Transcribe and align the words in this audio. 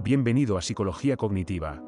Bienvenido 0.00 0.56
a 0.56 0.62
Psicología 0.62 1.16
Cognitiva. 1.16 1.82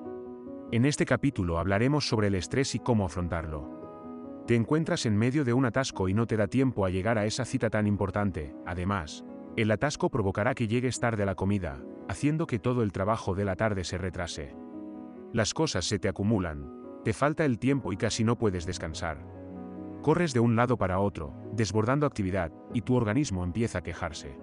En 0.72 0.84
este 0.84 1.06
capítulo 1.06 1.58
hablaremos 1.58 2.08
sobre 2.08 2.26
el 2.26 2.34
estrés 2.34 2.74
y 2.74 2.80
cómo 2.80 3.06
afrontarlo. 3.06 4.44
Te 4.48 4.56
encuentras 4.56 5.06
en 5.06 5.16
medio 5.16 5.44
de 5.44 5.52
un 5.52 5.64
atasco 5.64 6.08
y 6.08 6.12
no 6.12 6.26
te 6.26 6.36
da 6.36 6.48
tiempo 6.48 6.84
a 6.84 6.90
llegar 6.90 7.18
a 7.18 7.26
esa 7.26 7.44
cita 7.44 7.70
tan 7.70 7.86
importante, 7.86 8.52
además, 8.66 9.24
el 9.56 9.70
atasco 9.70 10.10
provocará 10.10 10.54
que 10.54 10.66
llegues 10.66 10.98
tarde 10.98 11.22
a 11.22 11.26
la 11.26 11.36
comida, 11.36 11.84
haciendo 12.08 12.48
que 12.48 12.58
todo 12.58 12.82
el 12.82 12.90
trabajo 12.90 13.36
de 13.36 13.44
la 13.44 13.54
tarde 13.54 13.84
se 13.84 13.96
retrase. 13.96 14.56
Las 15.32 15.54
cosas 15.54 15.84
se 15.84 16.00
te 16.00 16.08
acumulan, 16.08 16.68
te 17.04 17.12
falta 17.12 17.44
el 17.44 17.60
tiempo 17.60 17.92
y 17.92 17.96
casi 17.96 18.24
no 18.24 18.36
puedes 18.36 18.66
descansar. 18.66 19.24
Corres 20.02 20.34
de 20.34 20.40
un 20.40 20.56
lado 20.56 20.76
para 20.76 20.98
otro, 20.98 21.32
desbordando 21.52 22.06
actividad, 22.06 22.50
y 22.74 22.82
tu 22.82 22.96
organismo 22.96 23.44
empieza 23.44 23.78
a 23.78 23.82
quejarse. 23.82 24.36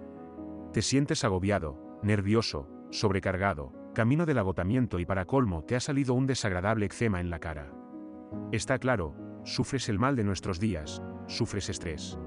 Te 0.72 0.82
sientes 0.82 1.26
agobiado, 1.26 2.00
nervioso, 2.02 2.77
sobrecargado, 2.90 3.74
camino 3.94 4.26
del 4.26 4.38
agotamiento 4.38 5.00
y 5.00 5.06
para 5.06 5.26
colmo 5.26 5.64
te 5.64 5.76
ha 5.76 5.80
salido 5.80 6.14
un 6.14 6.28
desagradable 6.28 6.86
eczema 6.86 7.20
en 7.20 7.30
la 7.30 7.40
cara. 7.40 7.72
Está 8.52 8.78
claro, 8.78 9.16
sufres 9.44 9.90
el 9.90 10.00
mal 10.00 10.16
de 10.16 10.24
nuestros 10.24 10.60
días, 10.60 11.02
sufres 11.28 11.70
estrés. 11.70 12.20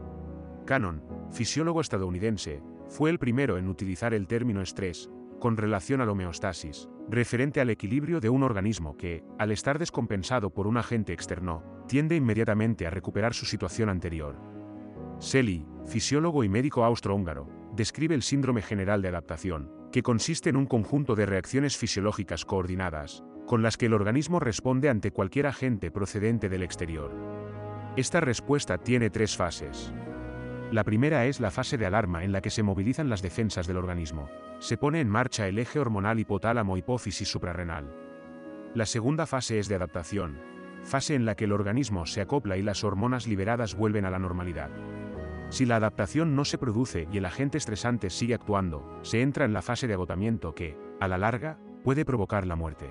Cannon, 0.67 1.03
fisiólogo 1.31 1.81
estadounidense, 1.81 2.63
fue 2.89 3.11
el 3.11 3.19
primero 3.19 3.57
en 3.57 3.69
utilizar 3.69 4.15
el 4.15 4.27
término 4.27 4.63
estrés, 4.63 5.11
con 5.39 5.57
relación 5.57 6.01
a 6.01 6.07
la 6.07 6.13
homeostasis, 6.13 6.89
referente 7.09 7.61
al 7.61 7.71
equilibrio 7.71 8.21
de 8.21 8.29
un 8.29 8.43
organismo 8.43 8.97
que, 8.97 9.25
al 9.39 9.53
estar 9.53 9.79
descompensado 9.79 10.51
por 10.51 10.67
un 10.67 10.77
agente 10.77 11.13
externo, 11.13 11.65
tiende 11.89 12.15
inmediatamente 12.15 12.87
a 12.87 12.91
recuperar 12.91 13.35
su 13.35 13.47
situación 13.47 13.89
anterior. 13.89 14.37
Selly, 15.19 15.67
fisiólogo 15.87 16.45
y 16.45 16.49
médico 16.49 16.85
austrohúngaro, 16.85 17.49
describe 17.75 18.15
el 18.15 18.23
síndrome 18.23 18.63
general 18.63 19.03
de 19.03 19.09
adaptación, 19.09 19.80
que 19.93 20.03
consiste 20.03 20.51
en 20.51 20.57
un 20.57 20.67
conjunto 20.67 21.15
de 21.15 21.27
reacciones 21.27 21.77
fisiológicas 21.77 22.45
coordinadas, 22.45 23.25
con 23.47 23.63
las 23.63 23.77
que 23.77 23.87
el 23.87 23.95
organismo 23.95 24.39
responde 24.39 24.89
ante 24.89 25.11
cualquier 25.11 25.47
agente 25.47 25.91
procedente 25.91 26.49
del 26.49 26.63
exterior. 26.63 27.13
Esta 27.97 28.21
respuesta 28.21 28.79
tiene 28.79 29.11
tres 29.11 29.37
fases. 29.37 29.93
La 30.71 30.85
primera 30.85 31.27
es 31.27 31.41
la 31.41 31.51
fase 31.51 31.77
de 31.77 31.87
alarma 31.87 32.23
en 32.23 32.31
la 32.31 32.41
que 32.41 32.51
se 32.51 32.63
movilizan 32.63 33.09
las 33.09 33.23
defensas 33.23 33.67
del 33.67 33.77
organismo. 33.77 34.29
Se 34.61 34.77
pone 34.77 35.01
en 35.01 35.09
marcha 35.09 35.49
el 35.49 35.59
eje 35.59 35.81
hormonal 35.81 36.21
hipotálamo-hipófisis 36.21 37.27
suprarrenal. 37.27 37.93
La 38.75 38.87
segunda 38.87 39.27
fase 39.27 39.59
es 39.59 39.69
de 39.69 39.75
adaptación, 39.75 40.39
fase 40.85 41.17
en 41.17 41.25
la 41.25 41.35
que 41.35 41.47
el 41.47 41.53
organismo 41.53 42.07
se 42.07 42.21
acopla 42.21 42.57
y 42.57 42.63
las 42.63 42.85
hormonas 42.85 43.27
liberadas 43.27 43.75
vuelven 43.75 44.05
a 44.05 44.11
la 44.11 44.21
normalidad. 44.21 44.71
Si 45.51 45.67
la 45.67 45.77
adaptación 45.77 46.37
no 46.37 46.45
se 46.45 46.59
produce 46.59 47.09
y 47.13 47.19
el 47.19 47.25
agente 47.25 47.59
estresante 47.59 48.09
sigue 48.09 48.35
actuando, 48.35 49.01
se 49.03 49.21
entra 49.21 49.45
en 49.45 49.53
la 49.53 49.63
fase 49.63 49.89
de 49.89 49.95
agotamiento 49.95 50.55
que, 50.55 50.79
a 51.01 51.09
la 51.09 51.19
larga, 51.19 51.59
puede 51.83 52.05
provocar 52.05 52.47
la 52.47 52.55
muerte. 52.55 52.89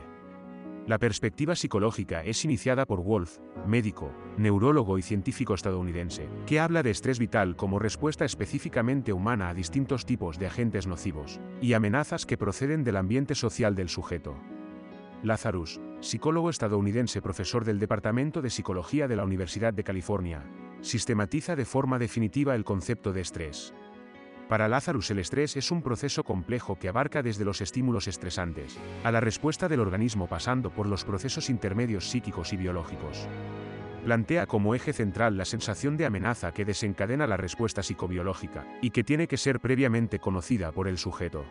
La 0.86 0.98
perspectiva 0.98 1.56
psicológica 1.56 2.24
es 2.24 2.44
iniciada 2.44 2.86
por 2.86 3.02
Wolf, 3.02 3.38
médico, 3.66 4.12
neurólogo 4.38 4.98
y 4.98 5.04
científico 5.04 5.54
estadounidense, 5.54 6.28
que 6.46 6.60
habla 6.60 6.84
de 6.84 6.90
estrés 6.90 7.18
vital 7.18 7.56
como 7.56 7.80
respuesta 7.80 8.26
específicamente 8.26 9.14
humana 9.14 9.50
a 9.50 9.54
distintos 9.54 10.06
tipos 10.06 10.38
de 10.38 10.48
agentes 10.48 10.88
nocivos 10.88 11.40
y 11.62 11.74
amenazas 11.74 12.26
que 12.26 12.38
proceden 12.38 12.84
del 12.84 12.98
ambiente 12.98 13.36
social 13.36 13.76
del 13.76 13.88
sujeto. 13.88 14.36
Lazarus, 15.22 15.80
psicólogo 16.00 16.50
estadounidense 16.50 17.22
profesor 17.22 17.66
del 17.66 17.80
Departamento 17.80 18.42
de 18.42 18.50
Psicología 18.50 19.08
de 19.08 19.16
la 19.16 19.26
Universidad 19.26 19.74
de 19.74 19.84
California, 19.84 20.44
sistematiza 20.82 21.56
de 21.56 21.66
forma 21.66 22.00
definitiva 22.00 22.56
el 22.56 22.64
concepto 22.64 23.14
de 23.14 23.22
estrés. 23.22 23.74
Para 24.48 24.68
Lazarus 24.68 25.12
el 25.12 25.20
estrés 25.20 25.56
es 25.58 25.70
un 25.70 25.84
proceso 25.84 26.24
complejo 26.24 26.80
que 26.80 26.90
abarca 26.90 27.22
desde 27.22 27.46
los 27.46 27.62
estímulos 27.62 28.08
estresantes, 28.08 28.80
a 29.04 29.12
la 29.12 29.20
respuesta 29.20 29.68
del 29.68 29.80
organismo 29.80 30.28
pasando 30.28 30.72
por 30.72 30.88
los 30.88 31.06
procesos 31.06 31.52
intermedios 31.52 32.10
psíquicos 32.10 32.52
y 32.52 32.58
biológicos. 32.58 33.28
Plantea 34.04 34.48
como 34.48 34.74
eje 34.74 34.92
central 34.92 35.38
la 35.38 35.46
sensación 35.46 35.98
de 35.98 36.08
amenaza 36.08 36.52
que 36.52 36.66
desencadena 36.66 37.28
la 37.28 37.38
respuesta 37.38 37.84
psicobiológica, 37.84 38.66
y 38.82 38.90
que 38.90 39.04
tiene 39.04 39.28
que 39.28 39.38
ser 39.38 39.60
previamente 39.60 40.18
conocida 40.18 40.72
por 40.72 40.88
el 40.88 40.98
sujeto. 40.98 41.46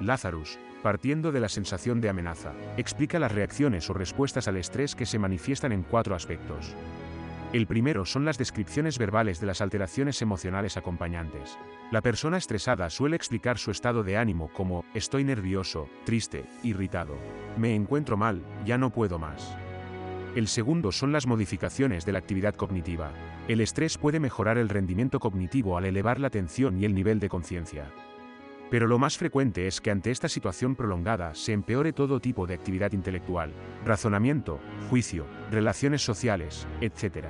Lazarus, 0.00 0.58
partiendo 0.82 1.32
de 1.32 1.40
la 1.40 1.48
sensación 1.48 2.00
de 2.00 2.08
amenaza, 2.08 2.54
explica 2.76 3.18
las 3.18 3.32
reacciones 3.32 3.90
o 3.90 3.92
respuestas 3.94 4.48
al 4.48 4.56
estrés 4.56 4.94
que 4.94 5.04
se 5.04 5.18
manifiestan 5.18 5.72
en 5.72 5.82
cuatro 5.82 6.14
aspectos. 6.14 6.74
El 7.56 7.66
primero 7.66 8.04
son 8.04 8.26
las 8.26 8.36
descripciones 8.36 8.98
verbales 8.98 9.40
de 9.40 9.46
las 9.46 9.62
alteraciones 9.62 10.20
emocionales 10.20 10.76
acompañantes. 10.76 11.56
La 11.90 12.02
persona 12.02 12.36
estresada 12.36 12.90
suele 12.90 13.16
explicar 13.16 13.56
su 13.56 13.70
estado 13.70 14.02
de 14.02 14.18
ánimo 14.18 14.50
como, 14.52 14.84
estoy 14.92 15.24
nervioso, 15.24 15.88
triste, 16.04 16.44
irritado. 16.62 17.16
Me 17.56 17.74
encuentro 17.74 18.18
mal, 18.18 18.42
ya 18.66 18.76
no 18.76 18.90
puedo 18.90 19.18
más. 19.18 19.56
El 20.34 20.48
segundo 20.48 20.92
son 20.92 21.12
las 21.12 21.26
modificaciones 21.26 22.04
de 22.04 22.12
la 22.12 22.18
actividad 22.18 22.54
cognitiva. 22.54 23.14
El 23.48 23.62
estrés 23.62 23.96
puede 23.96 24.20
mejorar 24.20 24.58
el 24.58 24.68
rendimiento 24.68 25.18
cognitivo 25.18 25.78
al 25.78 25.86
elevar 25.86 26.20
la 26.20 26.26
atención 26.26 26.78
y 26.78 26.84
el 26.84 26.94
nivel 26.94 27.20
de 27.20 27.30
conciencia. 27.30 27.90
Pero 28.70 28.86
lo 28.86 28.98
más 28.98 29.16
frecuente 29.16 29.66
es 29.66 29.80
que 29.80 29.90
ante 29.90 30.10
esta 30.10 30.28
situación 30.28 30.74
prolongada 30.74 31.34
se 31.34 31.52
empeore 31.52 31.94
todo 31.94 32.20
tipo 32.20 32.46
de 32.46 32.54
actividad 32.54 32.92
intelectual, 32.92 33.52
razonamiento, 33.84 34.60
juicio, 34.90 35.24
relaciones 35.50 36.02
sociales, 36.02 36.66
etc. 36.80 37.28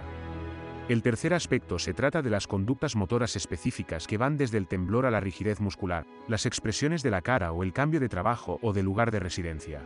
El 0.88 1.02
tercer 1.02 1.34
aspecto 1.34 1.80
se 1.80 1.94
trata 1.94 2.22
de 2.22 2.30
las 2.30 2.46
conductas 2.46 2.94
motoras 2.94 3.34
específicas 3.34 4.06
que 4.06 4.18
van 4.18 4.36
desde 4.36 4.56
el 4.56 4.68
temblor 4.68 5.04
a 5.04 5.10
la 5.10 5.18
rigidez 5.18 5.60
muscular, 5.60 6.06
las 6.28 6.46
expresiones 6.46 7.02
de 7.02 7.10
la 7.10 7.22
cara 7.22 7.50
o 7.50 7.64
el 7.64 7.72
cambio 7.72 7.98
de 7.98 8.08
trabajo 8.08 8.60
o 8.62 8.72
de 8.72 8.84
lugar 8.84 9.10
de 9.10 9.18
residencia. 9.18 9.82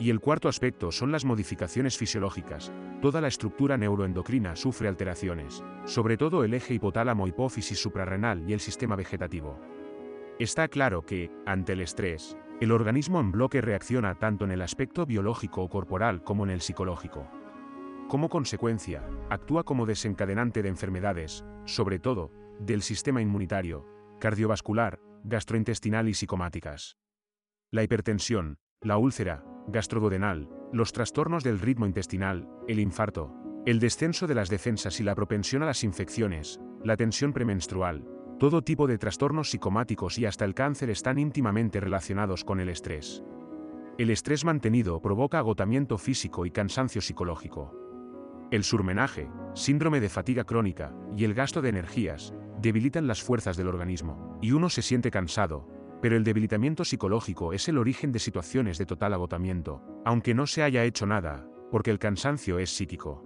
Y 0.00 0.10
el 0.10 0.18
cuarto 0.18 0.48
aspecto 0.48 0.90
son 0.90 1.12
las 1.12 1.24
modificaciones 1.24 1.96
fisiológicas. 1.96 2.72
Toda 3.00 3.20
la 3.20 3.28
estructura 3.28 3.76
neuroendocrina 3.76 4.56
sufre 4.56 4.88
alteraciones, 4.88 5.62
sobre 5.84 6.16
todo 6.16 6.42
el 6.42 6.52
eje 6.52 6.74
hipotálamo-hipófisis 6.74 7.78
suprarrenal 7.78 8.42
y 8.48 8.54
el 8.54 8.60
sistema 8.60 8.96
vegetativo. 8.96 9.60
Está 10.40 10.66
claro 10.66 11.02
que, 11.02 11.30
ante 11.46 11.74
el 11.74 11.80
estrés, 11.80 12.36
el 12.60 12.72
organismo 12.72 13.20
en 13.20 13.30
bloque 13.30 13.60
reacciona 13.60 14.16
tanto 14.16 14.44
en 14.44 14.50
el 14.50 14.62
aspecto 14.62 15.06
biológico 15.06 15.62
o 15.62 15.68
corporal 15.68 16.24
como 16.24 16.42
en 16.42 16.50
el 16.50 16.60
psicológico. 16.60 17.28
Como 18.08 18.30
consecuencia, 18.30 19.06
actúa 19.28 19.64
como 19.64 19.84
desencadenante 19.84 20.62
de 20.62 20.70
enfermedades, 20.70 21.44
sobre 21.66 21.98
todo, 21.98 22.32
del 22.58 22.80
sistema 22.80 23.20
inmunitario, 23.20 23.84
cardiovascular, 24.18 24.98
gastrointestinal 25.24 26.08
y 26.08 26.14
psicomáticas. 26.14 26.96
La 27.70 27.82
hipertensión, 27.82 28.56
la 28.80 28.96
úlcera, 28.96 29.44
gastroduodenal, 29.66 30.48
los 30.72 30.94
trastornos 30.94 31.44
del 31.44 31.58
ritmo 31.58 31.84
intestinal, 31.84 32.48
el 32.66 32.80
infarto, 32.80 33.34
el 33.66 33.78
descenso 33.78 34.26
de 34.26 34.34
las 34.34 34.48
defensas 34.48 35.00
y 35.00 35.02
la 35.02 35.14
propensión 35.14 35.62
a 35.62 35.66
las 35.66 35.84
infecciones, 35.84 36.58
la 36.82 36.96
tensión 36.96 37.34
premenstrual, 37.34 38.08
todo 38.38 38.62
tipo 38.62 38.86
de 38.86 38.96
trastornos 38.96 39.50
psicomáticos 39.50 40.18
y 40.18 40.24
hasta 40.24 40.46
el 40.46 40.54
cáncer 40.54 40.88
están 40.88 41.18
íntimamente 41.18 41.78
relacionados 41.78 42.42
con 42.42 42.58
el 42.58 42.70
estrés. 42.70 43.22
El 43.98 44.08
estrés 44.08 44.46
mantenido 44.46 45.02
provoca 45.02 45.38
agotamiento 45.38 45.98
físico 45.98 46.46
y 46.46 46.50
cansancio 46.50 47.02
psicológico. 47.02 47.87
El 48.50 48.64
surmenaje, 48.64 49.30
síndrome 49.52 50.00
de 50.00 50.08
fatiga 50.08 50.44
crónica 50.44 50.94
y 51.14 51.24
el 51.24 51.34
gasto 51.34 51.60
de 51.60 51.68
energías 51.68 52.32
debilitan 52.62 53.06
las 53.06 53.22
fuerzas 53.22 53.58
del 53.58 53.68
organismo, 53.68 54.38
y 54.40 54.52
uno 54.52 54.70
se 54.70 54.80
siente 54.80 55.10
cansado, 55.10 55.68
pero 56.00 56.16
el 56.16 56.24
debilitamiento 56.24 56.84
psicológico 56.84 57.52
es 57.52 57.68
el 57.68 57.76
origen 57.76 58.10
de 58.10 58.18
situaciones 58.20 58.78
de 58.78 58.86
total 58.86 59.12
agotamiento, 59.12 59.82
aunque 60.06 60.34
no 60.34 60.46
se 60.46 60.62
haya 60.62 60.84
hecho 60.84 61.04
nada, 61.04 61.46
porque 61.70 61.90
el 61.90 61.98
cansancio 61.98 62.58
es 62.58 62.70
psíquico. 62.70 63.22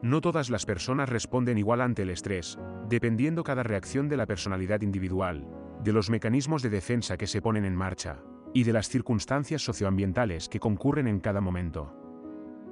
No 0.00 0.22
todas 0.22 0.48
las 0.48 0.64
personas 0.64 1.10
responden 1.10 1.58
igual 1.58 1.82
ante 1.82 2.02
el 2.02 2.10
estrés, 2.10 2.58
dependiendo 2.88 3.44
cada 3.44 3.64
reacción 3.64 4.08
de 4.08 4.16
la 4.16 4.26
personalidad 4.26 4.80
individual, 4.80 5.46
de 5.84 5.92
los 5.92 6.08
mecanismos 6.08 6.62
de 6.62 6.70
defensa 6.70 7.18
que 7.18 7.26
se 7.26 7.42
ponen 7.42 7.66
en 7.66 7.76
marcha, 7.76 8.22
y 8.54 8.62
de 8.64 8.72
las 8.72 8.88
circunstancias 8.88 9.60
socioambientales 9.60 10.48
que 10.48 10.58
concurren 10.58 11.06
en 11.06 11.20
cada 11.20 11.42
momento. 11.42 11.92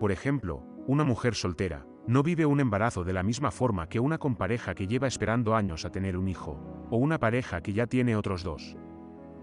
Por 0.00 0.11
ejemplo, 0.11 0.75
una 0.87 1.05
mujer 1.05 1.35
soltera, 1.35 1.85
no 2.06 2.23
vive 2.23 2.47
un 2.47 2.61
embarazo 2.61 3.03
de 3.03 3.12
la 3.12 3.25
misma 3.25 3.50
forma 3.50 3.88
que 3.88 3.99
una 3.99 4.19
con 4.19 4.37
pareja 4.37 4.75
que 4.75 4.87
lleva 4.87 5.09
esperando 5.09 5.56
años 5.56 5.85
a 5.85 5.91
tener 5.91 6.17
un 6.17 6.29
hijo, 6.29 6.87
o 6.91 6.97
una 6.97 7.19
pareja 7.19 7.61
que 7.61 7.73
ya 7.73 7.87
tiene 7.87 8.15
otros 8.15 8.44
dos. 8.44 8.77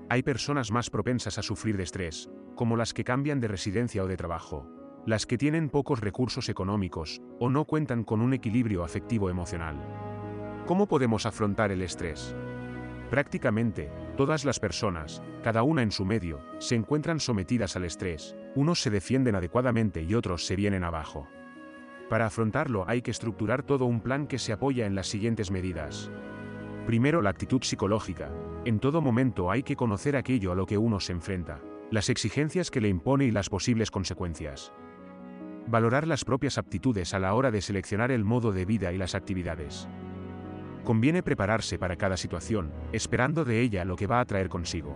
Hay 0.09 0.23
personas 0.23 0.71
más 0.71 0.89
propensas 0.89 1.37
a 1.37 1.43
sufrir 1.43 1.75
de 1.75 1.83
estrés, 1.83 2.29
como 2.55 2.77
las 2.77 2.93
que 2.93 3.03
cambian 3.03 3.41
de 3.41 3.49
residencia 3.49 4.03
o 4.03 4.07
de 4.07 4.15
trabajo, 4.15 4.69
las 5.05 5.25
que 5.25 5.37
tienen 5.37 5.69
pocos 5.69 5.99
recursos 5.99 6.47
económicos 6.47 7.21
o 7.39 7.49
no 7.49 7.65
cuentan 7.65 8.05
con 8.05 8.21
un 8.21 8.33
equilibrio 8.33 8.85
afectivo 8.85 9.29
emocional. 9.29 9.75
¿Cómo 10.65 10.87
podemos 10.87 11.25
afrontar 11.25 11.71
el 11.71 11.81
estrés? 11.81 12.33
Prácticamente, 13.09 13.91
todas 14.15 14.45
las 14.45 14.61
personas, 14.61 15.21
cada 15.43 15.63
una 15.63 15.83
en 15.83 15.91
su 15.91 16.05
medio, 16.05 16.39
se 16.59 16.75
encuentran 16.75 17.19
sometidas 17.19 17.75
al 17.75 17.83
estrés, 17.83 18.37
unos 18.55 18.81
se 18.81 18.89
defienden 18.89 19.35
adecuadamente 19.35 20.03
y 20.03 20.15
otros 20.15 20.45
se 20.45 20.55
vienen 20.55 20.83
abajo. 20.83 21.27
Para 22.09 22.27
afrontarlo 22.27 22.85
hay 22.87 23.01
que 23.01 23.11
estructurar 23.11 23.63
todo 23.63 23.85
un 23.85 24.01
plan 24.01 24.27
que 24.27 24.37
se 24.37 24.53
apoya 24.53 24.85
en 24.85 24.95
las 24.95 25.07
siguientes 25.07 25.51
medidas. 25.51 26.11
Primero 26.85 27.21
la 27.21 27.29
actitud 27.29 27.63
psicológica. 27.63 28.29
En 28.65 28.79
todo 28.79 29.01
momento 29.01 29.49
hay 29.49 29.63
que 29.63 29.75
conocer 29.75 30.15
aquello 30.15 30.51
a 30.51 30.55
lo 30.55 30.65
que 30.65 30.77
uno 30.77 30.99
se 30.99 31.13
enfrenta. 31.13 31.59
las 31.93 32.09
exigencias 32.09 32.71
que 32.71 32.81
le 32.81 32.89
impone 32.89 33.25
y 33.25 33.31
las 33.31 33.49
posibles 33.49 33.91
consecuencias. 33.91 34.73
Valorar 35.67 36.07
las 36.07 36.25
propias 36.25 36.57
aptitudes 36.57 37.13
a 37.13 37.19
la 37.19 37.35
hora 37.35 37.51
de 37.51 37.61
seleccionar 37.61 38.09
el 38.09 38.23
modo 38.23 38.51
de 38.51 38.65
vida 38.65 38.91
y 38.91 38.97
las 38.97 39.13
actividades. 39.13 39.87
Conviene 40.83 41.21
prepararse 41.21 41.77
para 41.77 41.95
cada 41.95 42.17
situación, 42.17 42.73
esperando 42.93 43.45
de 43.45 43.61
ella 43.61 43.85
lo 43.85 43.95
que 43.95 44.07
va 44.07 44.21
a 44.21 44.25
traer 44.25 44.49
consigo. 44.49 44.95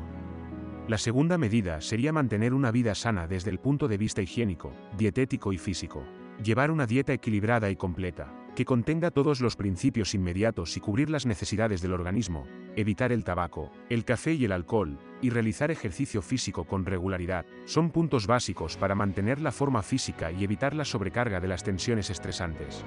La 0.88 0.98
segunda 0.98 1.38
medida 1.38 1.82
sería 1.82 2.14
mantener 2.14 2.54
una 2.54 2.72
vida 2.72 2.96
sana 2.96 3.28
desde 3.28 3.52
el 3.52 3.60
punto 3.60 3.90
de 3.90 3.98
vista 3.98 4.22
higiénico, 4.22 4.72
dietético 4.98 5.52
y 5.52 5.58
físico. 5.58 6.06
Llevar 6.42 6.72
una 6.72 6.86
dieta 6.86 7.12
equilibrada 7.12 7.70
y 7.70 7.76
completa, 7.76 8.34
que 8.56 8.64
contenga 8.64 9.12
todos 9.12 9.42
los 9.42 9.58
principios 9.58 10.16
inmediatos 10.16 10.78
y 10.78 10.80
cubrir 10.80 11.10
las 11.10 11.26
necesidades 11.26 11.82
del 11.82 11.92
organismo, 11.92 12.48
evitar 12.78 13.12
el 13.12 13.26
tabaco, 13.26 13.70
el 13.90 14.06
café 14.06 14.36
y 14.36 14.46
el 14.46 14.54
alcohol, 14.54 14.98
y 15.22 15.30
realizar 15.30 15.72
ejercicio 15.72 16.22
físico 16.22 16.64
con 16.64 16.86
regularidad, 16.86 17.46
son 17.66 17.92
puntos 17.92 18.26
básicos 18.26 18.78
para 18.78 18.96
mantener 18.96 19.42
la 19.42 19.52
forma 19.52 19.84
física 19.84 20.32
y 20.32 20.46
evitar 20.46 20.74
la 20.74 20.86
sobrecarga 20.86 21.42
de 21.42 21.50
las 21.50 21.66
tensiones 21.66 22.10
estresantes. 22.10 22.86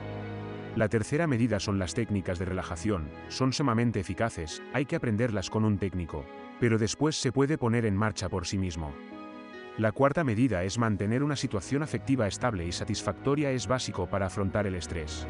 La 0.74 0.88
tercera 0.88 1.26
medida 1.26 1.60
son 1.60 1.78
las 1.78 1.92
técnicas 1.92 2.38
de 2.38 2.46
relajación, 2.46 3.10
son 3.28 3.52
sumamente 3.52 4.00
eficaces, 4.00 4.62
hay 4.72 4.86
que 4.86 4.96
aprenderlas 4.96 5.50
con 5.50 5.64
un 5.64 5.76
técnico, 5.76 6.24
pero 6.60 6.78
después 6.78 7.20
se 7.20 7.32
puede 7.32 7.58
poner 7.58 7.86
en 7.86 7.96
marcha 7.96 8.28
por 8.28 8.46
sí 8.46 8.58
mismo. 8.58 8.92
La 9.78 9.92
cuarta 9.92 10.22
medida 10.24 10.62
es 10.62 10.78
mantener 10.78 11.22
una 11.22 11.36
situación 11.36 11.82
afectiva 11.82 12.28
estable 12.28 12.66
y 12.66 12.72
satisfactoria 12.72 13.50
es 13.50 13.66
básico 13.66 14.06
para 14.06 14.26
afrontar 14.26 14.66
el 14.66 14.74
estrés. 14.74 15.26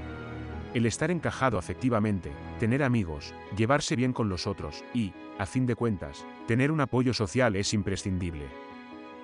El 0.74 0.86
estar 0.86 1.10
encajado 1.10 1.56
afectivamente, 1.56 2.32
tener 2.58 2.82
amigos, 2.82 3.32
llevarse 3.56 3.96
bien 3.96 4.12
con 4.12 4.28
los 4.28 4.46
otros 4.46 4.84
y, 4.92 5.12
a 5.38 5.46
fin 5.46 5.66
de 5.66 5.76
cuentas, 5.76 6.26
tener 6.46 6.72
un 6.72 6.80
apoyo 6.80 7.14
social 7.14 7.54
es 7.56 7.72
imprescindible. 7.74 8.46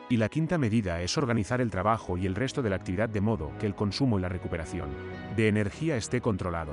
Y 0.09 0.17
la 0.19 0.29
quinta 0.29 0.59
medida 0.59 1.03
es 1.03 1.19
organizar 1.19 1.61
el 1.61 1.71
trabajo 1.73 2.17
y 2.17 2.27
el 2.27 2.37
resto 2.37 2.63
de 2.63 2.71
la 2.71 2.77
actividad 2.77 3.09
de 3.09 3.21
modo 3.21 3.51
que 3.59 3.67
el 3.67 3.75
consumo 3.75 4.19
y 4.19 4.23
la 4.23 4.29
recuperación 4.29 4.91
de 5.35 5.49
energía 5.49 5.97
esté 5.97 6.21
controlado. 6.21 6.73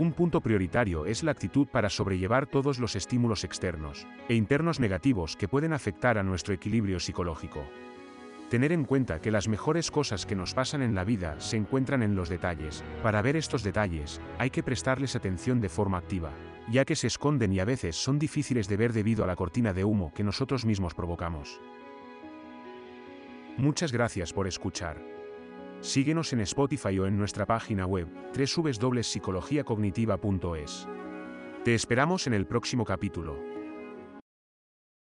Un 0.00 0.14
punto 0.14 0.40
prioritario 0.40 1.04
es 1.04 1.22
la 1.22 1.30
actitud 1.30 1.66
para 1.66 1.90
sobrellevar 1.90 2.46
todos 2.46 2.78
los 2.78 2.96
estímulos 2.96 3.44
externos 3.44 4.06
e 4.30 4.34
internos 4.34 4.80
negativos 4.80 5.36
que 5.36 5.46
pueden 5.46 5.74
afectar 5.74 6.16
a 6.16 6.22
nuestro 6.22 6.54
equilibrio 6.54 6.98
psicológico. 6.98 7.62
Tener 8.48 8.72
en 8.72 8.86
cuenta 8.86 9.20
que 9.20 9.30
las 9.30 9.46
mejores 9.46 9.90
cosas 9.90 10.24
que 10.24 10.34
nos 10.34 10.54
pasan 10.54 10.80
en 10.80 10.94
la 10.94 11.04
vida 11.04 11.38
se 11.38 11.58
encuentran 11.58 12.02
en 12.02 12.16
los 12.16 12.30
detalles. 12.30 12.82
Para 13.02 13.20
ver 13.20 13.36
estos 13.36 13.62
detalles, 13.62 14.22
hay 14.38 14.48
que 14.48 14.62
prestarles 14.62 15.16
atención 15.16 15.60
de 15.60 15.68
forma 15.68 15.98
activa, 15.98 16.32
ya 16.70 16.86
que 16.86 16.96
se 16.96 17.06
esconden 17.06 17.52
y 17.52 17.60
a 17.60 17.66
veces 17.66 17.94
son 17.94 18.18
difíciles 18.18 18.68
de 18.68 18.78
ver 18.78 18.94
debido 18.94 19.22
a 19.22 19.26
la 19.26 19.36
cortina 19.36 19.74
de 19.74 19.84
humo 19.84 20.14
que 20.14 20.24
nosotros 20.24 20.64
mismos 20.64 20.94
provocamos. 20.94 21.60
Muchas 23.58 23.92
gracias 23.92 24.32
por 24.32 24.46
escuchar. 24.46 25.19
Síguenos 25.80 26.32
en 26.32 26.40
Spotify 26.40 26.98
o 26.98 27.06
en 27.06 27.16
nuestra 27.16 27.46
página 27.46 27.86
web, 27.86 28.08
www.psicologiacognitiva.es. 28.34 30.88
Te 31.64 31.74
esperamos 31.74 32.26
en 32.26 32.34
el 32.34 32.46
próximo 32.46 32.84
capítulo. 32.84 33.49